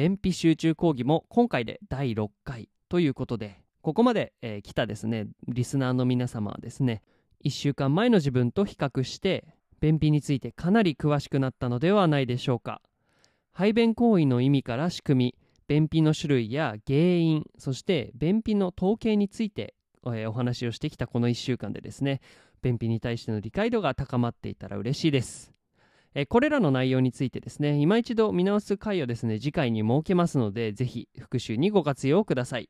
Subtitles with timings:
[0.00, 7.02] 便秘集中講義も今回で第6回ということでここまで、えー来たですねリスナーの皆様はですね
[7.44, 9.44] 1週間前の自分と比較して
[9.78, 12.80] 便秘についてかなり詳しくなったのではないでしょうか。
[13.52, 15.34] 排便行為の意味から仕組み
[15.68, 19.74] 便秘の種類や原因そして便秘の統計について、
[20.06, 22.22] えーお話をしてきたこの1週間でですね
[22.62, 25.52] 便秘に対しての理解度が高まっていたら嬉しいです、
[26.14, 32.68] えこれらの内容についてですね今一度見直す回をですね次回に設けますのでぜひ復習にご活用ください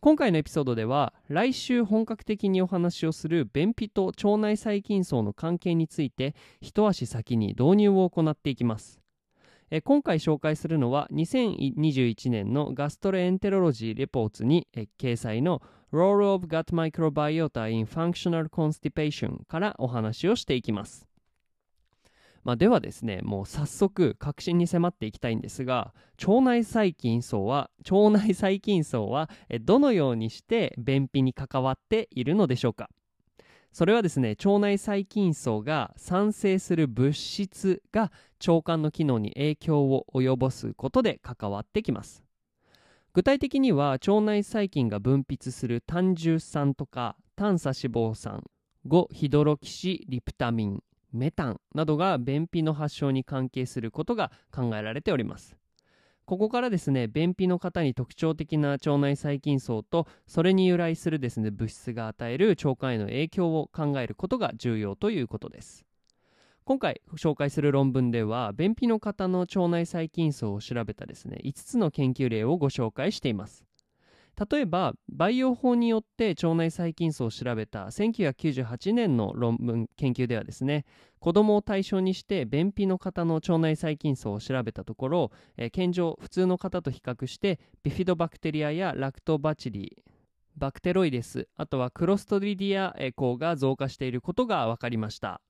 [0.00, 9.00] 今回のエピソードでは来週本格的にお話をする便秘と腸内細菌層の関係について一足先に導入を行っていきます
[9.84, 14.66] 今回紹介するのは2021年のガストロエンテロロジーレポーツに
[14.98, 15.60] 掲載の
[15.92, 21.07] Role of Gut Microbiota in Functional Constipation からお話をしていきます。
[22.48, 25.92] まあ、ではですね、もう早速確信に迫っていきたいんですが、
[26.26, 32.88] 腸内細菌層は、腸内細菌層はえどのようにして便秘に関わっているのでしょうか？
[33.70, 38.10] それはですね腸内細菌層が産生する物質が
[38.46, 42.24] 腸管の機能に影響を及ぼすことで関わってきます。
[43.12, 48.42] 具体的には腸内細菌が分泌する単重酸とか短鎖脂肪酸
[48.86, 50.82] 5ヒドロキシリプタミン
[51.12, 55.56] メタンなどが便秘の発症に関係することが考えられております。
[56.28, 65.86] ここからですね便秘の方に特徴的な腸内細菌層とそれに由来するですね物質が与える腸管への影響を考えることが重要ということです。
[66.66, 73.67] 今回紹介する論文では便秘の方の腸内細菌層を調べたですね5つの研究例をご紹介しています。
[74.50, 80.84] 例えば培養法によって腸内細菌層を調べた1998年の論文研究ではですね
[81.18, 90.02] 子供を対象にして便秘の方の腸内細菌層を調べたところ、えー健常普通の方と比較してビフィドバクテリアやラクトバチリ
[90.56, 95.40] バクテロイデスあとはクロストリディアえーが増加していることが分かりました。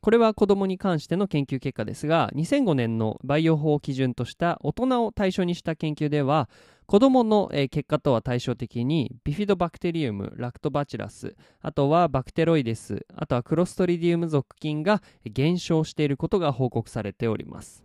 [0.00, 6.48] これは子供に関しての研究結果ですが2005年の培養法を基準とした大人を対象にした研究では
[6.86, 17.84] 子供の結果とは対照的にビフィドバクテリウムラクトバチラスあとはバクテロイデスあとはクロストリディウム属菌が減少していることが報告されております。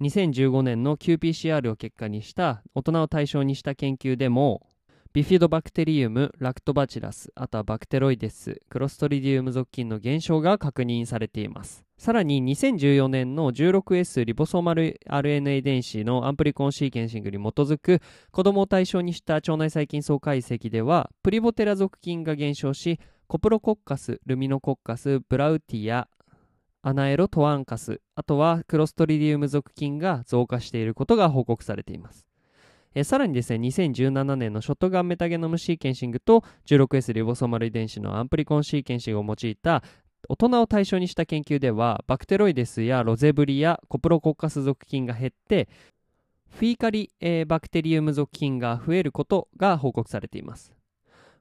[0.00, 4.66] 2015年の qPCR を結果にした大人を対象にした研究でも
[5.12, 11.84] ビフィドバクテリウム、ラクトバチラス、あとはバクテロイデス、クロストリディウム属菌の減少が確認されています。
[11.98, 18.00] さらに2014年の 16S リボソーマル RNA 遺伝子のアンプリコンシーケンシングに基づく
[18.30, 26.08] 子供を対象にした腸内細菌叢解析ではプリボテラ属菌が減少しコプロコッカス、ルミノコッカス、ブラウティア、
[26.82, 32.29] アナエロトアンカス、あとはクロストリディウム属菌が増加していることが報告されています。
[32.94, 39.84] えーさらにですね、2017年のショットガンメタゲノムシーケンシングと 16S リボソマル遺伝子のアンプリコンシーケンシングを用いた
[40.28, 45.68] 大人を対象にした研究では、バクテロイデスやロゼブリアコプロコッカス属菌が減って、
[46.50, 50.79] フィーカリ、えーバクテリウム属菌が増えることが報告されています。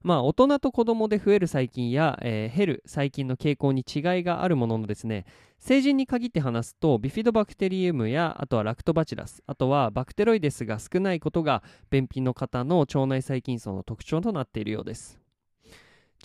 [0.01, 5.25] まあ、大人と子供で増える細菌や、えー減る細菌の傾向に違いがあるもののですね、
[5.59, 15.19] 成人に限って話すとビフィドバクテリウムやあとはラクトバチラスあとはバクテロイデスが少ないことが便秘の方の腸内細菌層の特徴となっているようです。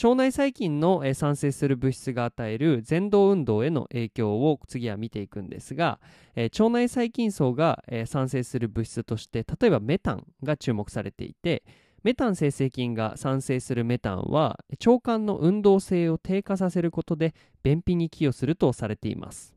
[0.03, 6.01] 腸内細菌のえー産生する物質が与える前動運動への影響を次は見ていくんですが、
[6.37, 11.65] えー腸内細菌層がえー産生する物質として例えばメタンが注目されていて
[12.04, 19.54] メタン生成菌が産生するメタンは腸管の運動性を低下させることで便秘に寄与するとされています。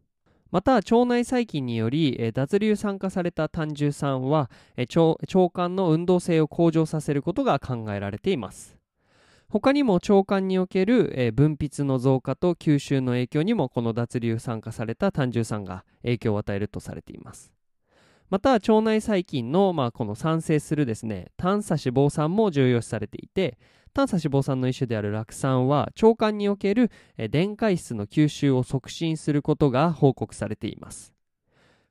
[0.49, 8.77] また腸内細菌により脱硫酸化された単重酸は腸腸管の運動性を向上させることが考えられています。
[9.49, 17.56] 他にも腸管における分泌の増加と吸収の影響にもこの脱硫酸化された単重酸が影響を与えるとされています。
[18.29, 23.57] また腸内細菌の、まあ、この産生するですね短鎖脂肪酸も重要視されていて
[23.93, 26.91] 短鎖脂肪酸の一種である酪酸は腸管における
[27.31, 31.13] 電解質の吸収を促進することが報告されています。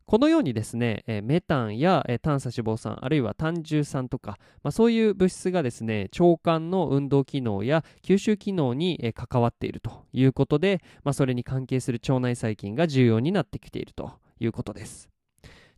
[0.05, 15.16] このようにですね、メタンや、え短鎖脂肪酸あるいは胆汁酸とか、まあ、そういう物質がですね腸管の運動機能や吸収機能に、関わっているということで、まあ、それに関係する腸内細菌が重要になってきているということです。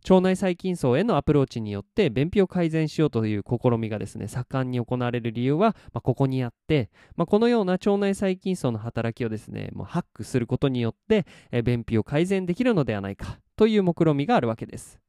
[0.07, 14.99] 腸内細菌層へのアプローチによって便秘を改善しようという試みがですね盛んに行われる理由は、まあ、ここにあって、まあ、このような腸内細菌層の働きをですねもうハックすることによって、え便秘を改善できるのではないかという目論見みがあるわけです。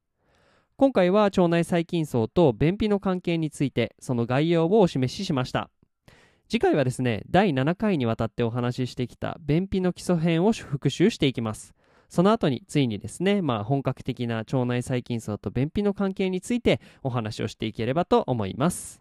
[0.76, 5.70] 今回は腸内細菌層と便秘の関係についてその概要をお示ししました。
[6.48, 11.74] 次回はですね第7回にわたってお話ししてきた便秘の基礎編を復習していきます。
[12.10, 19.00] その後についにですね、まあ、本格的な腸内細菌層と便秘の関係についてお話をしていければと思います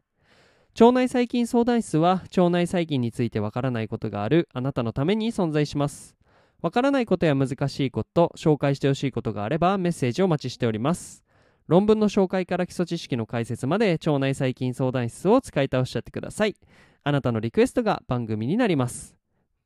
[0.79, 6.19] 腸内細菌相談室は腸内細菌についてわからないことがあるあなたのために存在します
[6.61, 11.23] わからないことや難しいこと、紹介してほしいことがあればメッセージをお待ちしております。
[11.67, 16.55] 論文の紹介から基礎知識の解説まで腸内細菌相談室を使い倒しちゃってください。
[17.03, 19.15] あなたのリクエストが番組になります。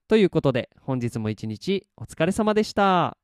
[0.07, 3.22] ということで本日も一日お疲れ様でした。